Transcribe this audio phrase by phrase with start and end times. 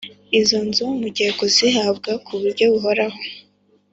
[0.39, 3.17] izo nzu mugiye kuzihabwa ku buryo buhoraho